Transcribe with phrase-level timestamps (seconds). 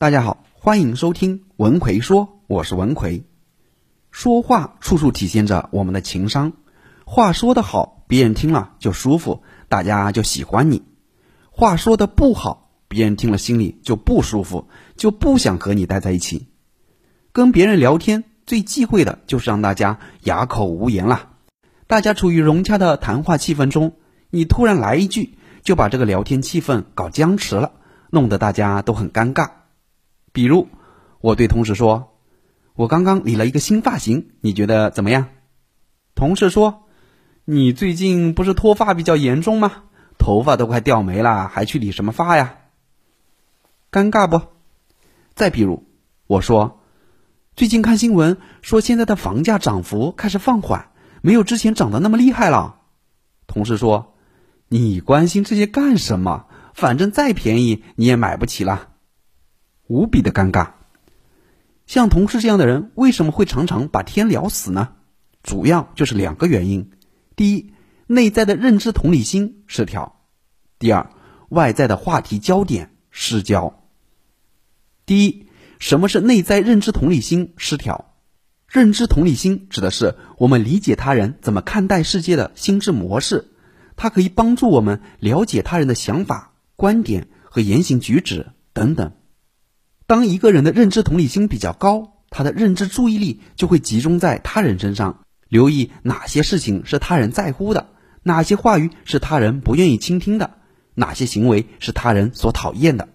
[0.00, 3.22] 大家好，欢迎收听文奎说，我是文奎。
[4.10, 6.54] 说话处处体现着我们的情商，
[7.04, 10.78] 话说得好，别人听了就舒服，大家就喜欢你；
[11.50, 16.48] 话说的不好，别人听了心里就不舒服，就不想和你待在一起。
[17.32, 21.28] 跟别人聊天最忌讳的就是让大家哑口无言了。
[21.86, 23.92] 大家处于融洽的谈话气氛中，
[24.30, 27.72] 你突然来一句，就把这个聊天气氛搞僵持了，
[28.08, 29.50] 弄得大家都很尴尬。
[30.32, 30.68] 比如，
[31.20, 32.16] 我对同事说
[32.74, 35.26] ：“我刚刚理了一个新发型，你觉得怎么样？”
[36.14, 36.84] 同事说
[37.44, 39.84] ：“你最近不是脱发比较严重吗？
[40.18, 42.58] 头发都快掉没了，还去理什么发呀？”
[43.90, 44.42] 尴尬不？
[45.34, 45.84] 再比如，
[46.26, 46.80] 我说
[47.56, 50.90] ：“最近看新闻说现在的房价涨幅开始放缓，
[51.22, 52.76] 没有之前涨得那么厉害了。”
[53.48, 54.14] 同事说
[54.68, 56.46] ：“你关心这些干什么？
[56.72, 58.89] 反正再便宜你也买不起了。”
[59.90, 60.70] 无比的尴尬。
[61.84, 64.90] 像同事这样的人，为什么会常常把天聊死呢？
[65.42, 66.92] 主要就是两个原因：
[67.34, 67.72] 第一，
[68.06, 70.12] 内在的认知同理心失调；
[70.78, 71.10] 第二，
[71.48, 73.82] 外在的话题焦点失焦。
[75.06, 75.48] 第一，
[75.80, 78.14] 什么是内在认知同理心失调？
[78.68, 83.48] 认知同理心指的是我们理解他人怎么看待世界的心智模式，
[83.96, 89.10] 它可以帮助我们了解他人的想法、观点和言行举止等等。
[90.10, 97.90] 当一个人的认知同理心比较高，他的认知注意力就会集中在他人身上，留意哪些事情是他人在乎的，
[98.24, 100.54] 哪些话语是他人不愿意倾听的，
[100.96, 103.08] 哪些行为是他人所讨厌的。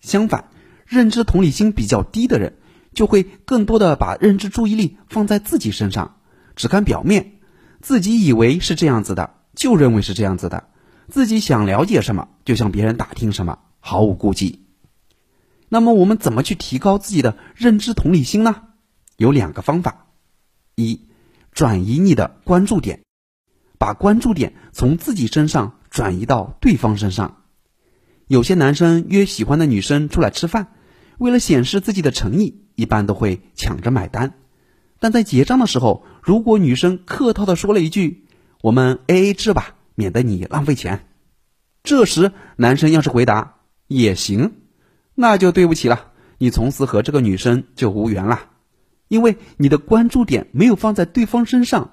[0.00, 0.44] 相反，
[0.86, 2.54] 认知同理心比较低的人，
[2.94, 6.18] 就会更多的把认知注意力放在自己身上，
[6.54, 7.32] 只看表面，
[7.80, 10.68] 自己以为是这样子的，就认为是这样子的，
[11.08, 14.61] 自己想了解什么就向别人打听什么，毫无顾忌。
[15.72, 18.56] 那么我们怎么去提高自己的认知同理心呢？
[19.16, 20.08] 有两个方法：
[20.74, 21.08] 一，
[21.50, 23.00] 转移你的关注点，
[23.78, 27.44] 把关注点从自己身上转移到对方身上。
[28.26, 30.74] 有些男生约喜欢的女生出来吃饭，
[31.16, 34.34] 为了显示自己的诚意，一般都会抢着买单。
[35.00, 38.26] 但在结账的时候，如果女生客套的说了一句
[38.60, 41.06] “我们 A A 制吧，免得你浪费钱”，
[41.82, 43.54] 这时男生要是回答
[43.88, 44.52] “也行”。
[45.14, 48.48] 那就对不起了，你从此和这个女生就无缘了，
[49.08, 51.92] 因为你的关注点没有放在对方身上。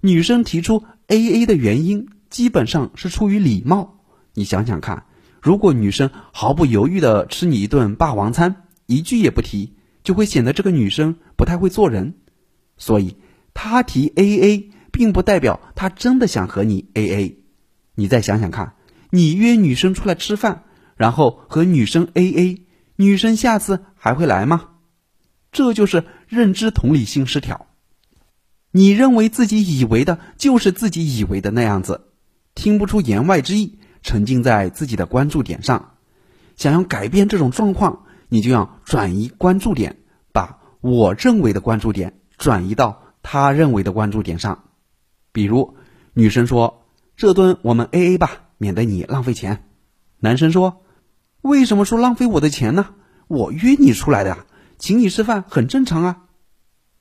[0.00, 4.00] 女生提出 A A 的原因，基本上是出于礼貌。
[4.34, 5.04] 你想想看，
[5.42, 12.14] 如果女生毫不犹豫的吃你一顿霸王餐，一句也不提，就会显得这个女生不太会做人。
[12.78, 13.16] 所以，
[13.52, 17.38] 她提 A A，并不代表她真的想和你 A A。
[17.96, 18.74] 你再想想看，
[19.10, 20.62] 你约女生出来吃饭。
[21.00, 22.66] 然后和女生 A A，
[22.96, 24.68] 女生下次还会来吗？
[25.50, 27.68] 这就是认知同理心失调。
[28.70, 32.08] 你认为自己以为的就是自己以为的那样子，
[32.54, 35.94] 听不出言外之意，沉浸在自己的关注点上。
[36.54, 39.96] 想要改变这种状况，你就要转移关注点，
[40.34, 44.64] 把我认为的关注点转移到他认为的关注点上。
[45.32, 45.76] 比如，
[46.12, 46.84] 女生说
[47.16, 49.64] ：“这顿我们 A A 吧，免得你浪费钱。”
[50.20, 50.82] 男生说。
[51.42, 52.94] 为什么说浪费我的钱呢？
[53.28, 54.46] 我约你出来的，
[54.78, 56.24] 请你吃饭很正常啊。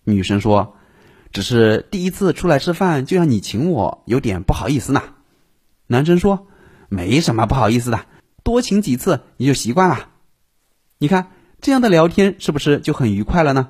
[0.04, 0.76] 女生说
[1.34, 5.02] ：“只是第一次出来吃饭就让你请我，有点不好意思呢。”
[5.88, 6.48] 男生说
[6.88, 8.06] ：“没什么不好意思的，
[8.44, 10.10] 多请几次你就习惯了。”
[11.00, 13.70] 你看这样的聊天是不是就很愉快了呢？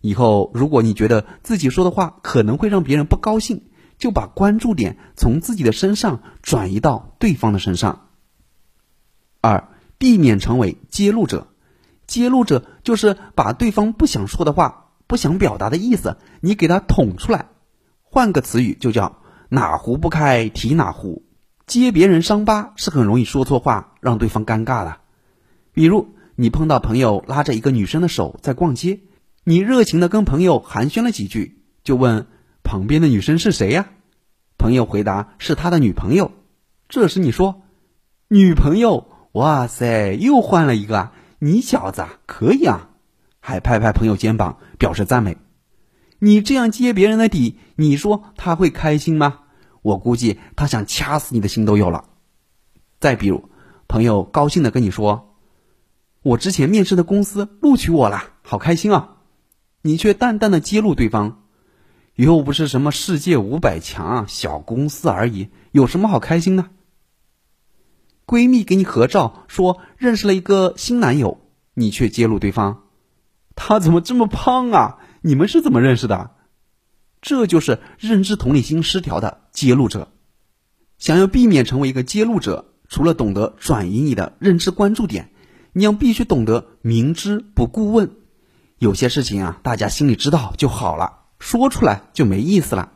[0.00, 3.64] 以后如果你觉得自己说的话可能会让别人不高兴，
[3.98, 8.08] 就把关注点从自己的身上转移到对方的身上。
[9.40, 9.68] 二。
[9.98, 11.48] 避免成为揭露者，
[12.06, 17.48] 揭露者就是把对方不想说的话、不想表达的意思，你给他捅出来。
[18.04, 21.24] 换个词语就叫哪壶不开提哪壶。
[21.66, 24.98] 揭别人伤疤是很容易说错话，让对方尴尬的。
[25.72, 29.00] 比如你碰到朋友拉着一个女生的手在逛街，
[29.44, 32.26] 你热情的跟朋友寒暄了几句，就问
[32.62, 33.88] 旁边的女生是谁呀？
[34.56, 36.30] 朋友回答是他的女朋友。
[36.88, 37.62] 这时你说
[38.28, 39.08] 女朋友。
[39.38, 41.12] 哇塞，又换了一个！
[41.38, 42.88] 你小子可以啊，
[43.38, 45.36] 还拍拍朋友肩膀表示赞美。
[46.18, 49.42] 你这样揭别人的底，你说他会开心吗？
[49.82, 52.06] 我估计他想掐死你的心都有了。
[52.98, 53.48] 再比如，
[53.86, 55.36] 朋友高兴的跟你说
[56.22, 59.18] ：“我之前面试的公司录取我了，好开心啊！”
[59.82, 61.44] 你却淡淡的揭露对方
[62.16, 66.70] ：“又不是什么世界五百强，小公司而已，有什么好开心的？”
[68.28, 71.40] 闺蜜给你合照，说认识了一个新男友，
[71.72, 72.82] 你却揭露对方，
[73.56, 74.98] 他怎么这么胖啊？
[75.22, 76.32] 你们是怎么认识的？
[77.22, 80.12] 这就是认知同理心失调的揭露者。
[80.98, 85.30] 想要避免成为一个揭露者，除了懂得转移你的认知关注点，
[85.72, 88.10] 你要必须懂得明知不故问。
[88.76, 92.92] 有些事情啊，大家心里知道就好了，说出来就没意思了。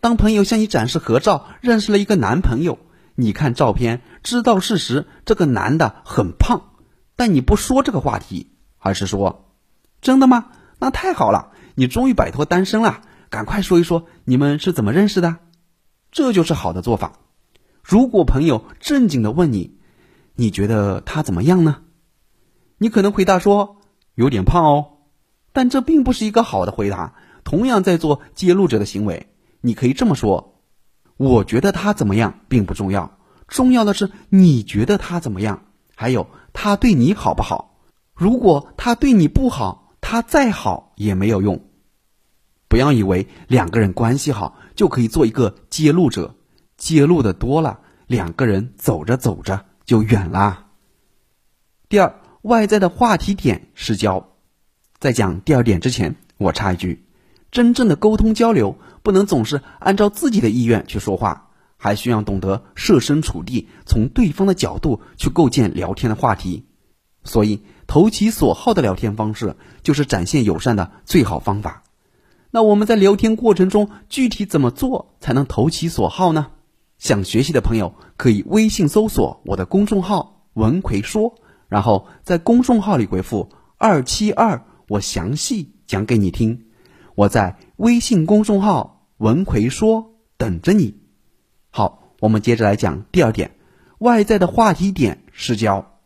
[0.00, 2.78] 当朋友向你展示合照，认识了一个男朋友，
[3.20, 6.72] 你看照片知道事实，这个男的很胖，
[7.16, 9.52] 但你不说这个话题，而是说
[10.00, 10.46] ：“真的吗？
[10.78, 15.36] 那太好了，你终于摆脱单身了。”赶快说一说你们是怎么认识的，
[16.10, 17.12] 这就是好的做法。
[17.82, 19.78] 如果朋友正经的问你，
[20.34, 21.82] 你觉得他怎么样呢？
[22.78, 23.76] 你可能回答说
[24.14, 24.92] 有点胖哦，
[25.52, 27.14] 但这并不是一个好的回答。
[27.44, 29.28] 同样在做揭露者的行为，
[29.60, 30.49] 你可以这么说：
[31.20, 35.64] 我觉得他怎么样并不重要，重要的是你觉得他怎么样，
[35.94, 37.78] 还有他对你好不好。
[38.14, 41.62] 如果他对你不好，他再好也没有用。
[42.68, 46.36] 不要以为两个人关系好就可以做一个揭露者，
[46.78, 50.68] 揭露的多了，两个人走着走着就远啦。
[51.90, 54.30] 第二，外在的话题点失焦。
[54.98, 57.04] 在讲第二点之前，我插一句：
[57.50, 66.66] 真正的沟通交流不能总是按照自己的意愿去说话，还需要懂得设身处地，从对方的角度去构建聊天的话题。
[67.24, 71.82] 所以，投其所好的聊天方式就是展现友善的最好方法。
[72.50, 76.48] 那我们在聊天过程中具体怎么做才能投其所好呢？
[76.98, 81.34] 想学习的朋友可以微信搜索我的公众号“文奎说”，
[81.68, 86.66] 然后在公众号里回复“二七二”，我详细讲给你听。
[87.20, 91.02] 我在微信公众号“文奎说”等着你。
[91.68, 93.58] 好，我们接着来讲第二点：
[93.98, 96.00] 外在的话题点失焦。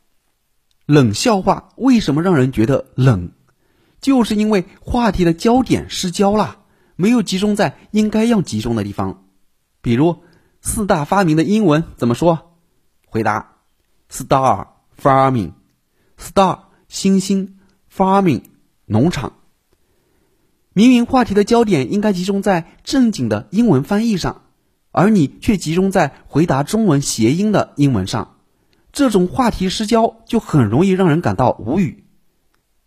[0.86, 3.30] 冷笑话为什么让人觉得冷？
[4.00, 6.64] 就是因为话题的焦点失焦了，
[6.96, 9.22] 没有集中在应该要集中的地方。
[9.80, 10.24] 比如
[10.62, 12.58] 四大发明的英文怎么说？
[13.06, 13.58] 回答
[14.10, 14.66] ：star
[15.00, 18.42] farming，star 星星，farming
[18.86, 19.34] 农场。
[20.76, 24.42] 明明话题的焦点应该集中在正经的英文翻译上，
[24.90, 28.38] 而你却集中在回答中文谐音的英文上，
[28.92, 32.04] 这种话题失焦就很容易让人感到无语。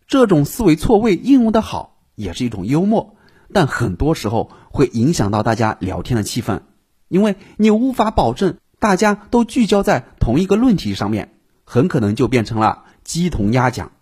[0.06, 3.16] 这种思维错位应用的好，也是一种幽默，
[3.54, 6.64] 但很多时候会影响到大家聊天的气氛，
[7.08, 13.94] 因为你无法保证大家都聚焦在同一个论题上面，很可能就变成了鸡同鸭讲。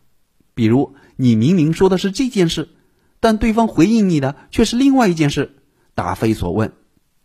[0.56, 2.70] 比如你明明说的是这件事，
[3.26, 5.56] 但对方回应你的却是另外一件事，
[5.96, 6.74] 答非所问，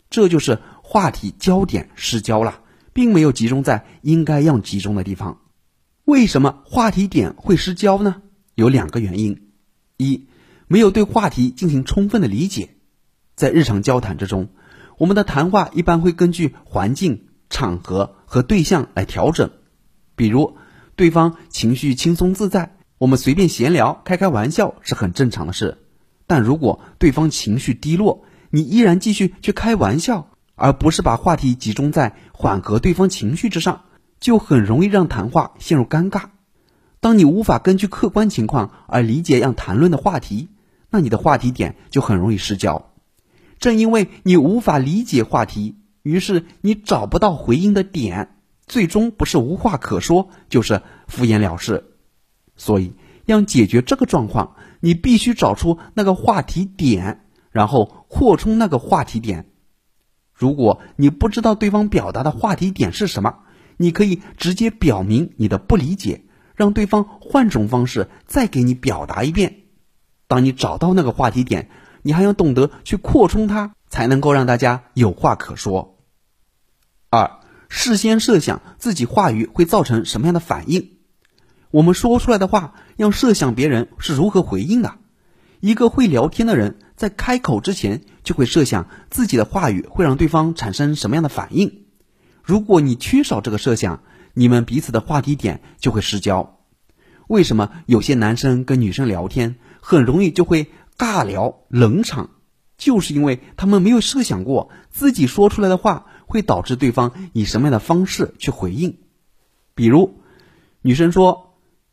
[0.08, 2.62] 这就是话题焦点失焦了，
[2.94, 5.42] 并没有集中在应该要集中的地方。
[6.06, 8.22] 为什么话题点会失焦呢？
[8.54, 9.50] 有两个原因：
[9.98, 10.26] 一，
[10.68, 12.70] 没有对话题进行充分的理解。
[13.36, 14.48] 在日常交谈之中，
[14.96, 19.50] 我们的谈话一般会根据环境、场合和对象来调整。
[20.16, 20.56] 比如，
[20.96, 25.76] 对方情绪轻松自在，我们随便闲聊、开开玩笑是很正常的事。
[26.30, 33.82] 但如果对方情绪低落，你依然继续去开玩笑，而不是把话题集中在缓和对方情绪之上，
[34.20, 36.26] 就很容易让谈话陷入尴尬。
[37.00, 40.50] 当你无法根据客观情况而理解要谈论的话题，
[40.88, 42.92] 那你的话题点就很容易失焦。
[43.58, 48.36] 正因为你无法理解话题，于是你找不到回应的点，
[48.68, 51.86] 最终不是无话可说，就是敷衍了事。
[52.54, 52.92] 所以
[53.24, 59.46] 要解决这个状况，你必须找出那个话题点，然后扩充那个话题点。
[60.32, 63.40] 如果你不知道对方表达的话题点是什么，
[63.76, 66.24] 你可以直接表明你的不理解。
[66.56, 69.62] 让对方换种方式再给你表达一遍。
[70.26, 71.70] 当你找到那个话题点，
[72.02, 76.04] 你还要懂得去扩充它，才能够让大家有话可说。
[77.08, 80.98] 二，事先设想自己话语会造成什么样的反应。
[81.70, 84.96] 我们说出来的话要设想别人是如何回应的。
[85.60, 91.84] 一个会聊天的人在开口之前就会设想自己的话语会让对方产生什么样的反应。
[92.42, 96.58] 如果你缺少这个设想，你们彼此的话题点就会失焦。
[97.28, 102.30] 为什么有些男生跟女生聊天很容易就会尬聊冷场？
[102.76, 108.98] 就是因为他们没有设想过自己说出来的话会导致对方以什么样的方式去回应。
[109.74, 110.20] 比如，
[110.80, 111.49] 女生说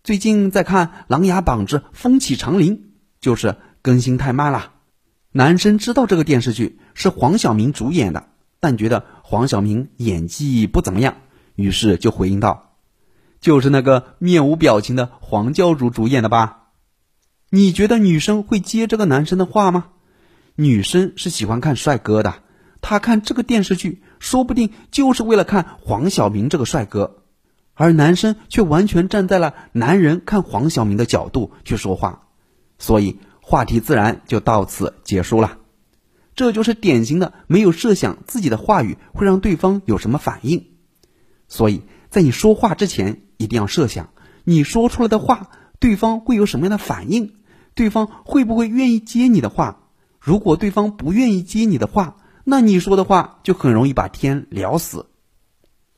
[0.07, 2.77] 最近在看《琅琊榜之风起长林》，
[3.19, 4.71] 就是更新太慢了。
[5.33, 8.29] 男生知道这个电视剧是黄晓明主演的，
[8.61, 11.17] 但觉得黄晓明演技不怎么样。
[11.55, 12.77] 于是就回应道
[13.41, 16.69] ：“就是那个面无表情的黄教主主演的吧？
[17.49, 19.87] 你觉得女生会接这个男生的话吗？
[20.55, 22.35] 女生是喜欢看帅哥的，
[22.79, 27.25] 她看这个电视剧，说不定就是为了看黄晓明这个帅哥，
[27.77, 32.23] 而男生却完全站在了男人看黄晓明的角度去说话，
[32.79, 35.59] 所以话题自然就到此结束了。
[36.35, 40.65] 这就是典型的没有设想自己的话语会让对方有什么反应，
[41.47, 44.09] 所以在你说话之前，一定要设想
[44.43, 47.35] 你说出来的话，对方会有什么样的反应，
[47.75, 49.83] 对方会不会愿意接你的话？
[50.19, 55.05] 如果对方不愿意接你的话，那你说的话就很容易把天聊死。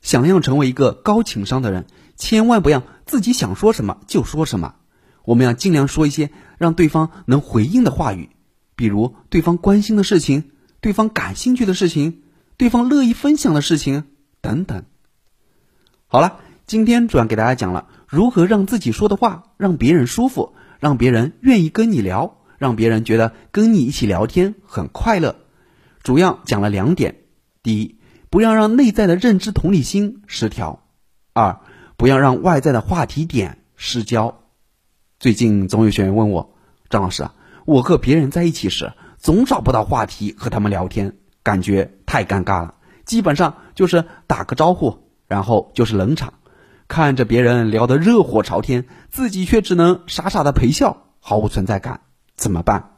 [0.01, 4.75] 想要成为一个高情商的人，千万不要自己想说什么就说什么，
[5.23, 8.29] 我们要尽量说一些让对方能回应的话语。
[8.75, 12.21] 比如对方关心的事情，对方感兴趣的事情，
[12.55, 14.05] 对方乐意分享的事情
[14.39, 14.85] 等等。
[16.07, 25.35] 好了，今天主要给大家讲了如何让自己说的话让别人舒服，让别人愿意跟你聊，让别人觉得跟你一起聊天很快乐。
[26.01, 27.17] 主要讲了两点：
[27.61, 27.98] 第一，
[28.29, 30.81] 不要让内在的认知同理心失调；
[31.33, 31.61] 二，
[31.97, 34.41] 不要让外在的话题点失焦。
[35.19, 36.53] 最近总有学员问我，
[36.89, 37.33] 张老师啊。
[37.65, 42.75] 我和别人在一起时，总找不到话题和他们聊天，感觉太尴尬了。
[43.03, 46.35] 基本上就是打个招呼，然后就是冷场，
[46.87, 52.01] 看着别人聊得热火朝天，自己却只能傻傻的陪笑，毫无存在感，
[52.35, 52.97] 怎么办？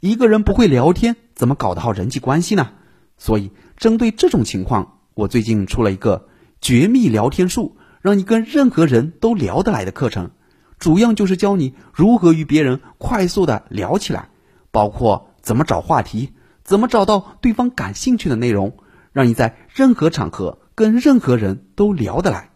[0.00, 2.70] 一个人不会聊天，怎么搞得好人际关系呢？
[3.16, 6.28] 所以，针对这种情况，我最近出了一个
[6.60, 10.30] 绝密聊天术，让你跟任何人都聊得来的课程。
[10.78, 14.28] 主要就是教你如何与别人快速的聊起来，
[14.70, 16.32] 包括怎么找话题，
[16.64, 18.76] 怎么找到对方感兴趣的内容，
[19.12, 22.50] 让你在任何场合跟任何人都聊得来。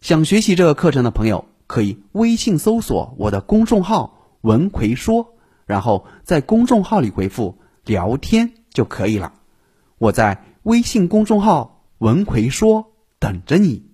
[0.00, 9.32] 想学习这个课程的朋友，可以微信搜索我的公众号“文奎说”，然后在公众号里回复“聊天”就可以了。
[9.98, 13.93] 我在微信公众号“文奎说”等着你。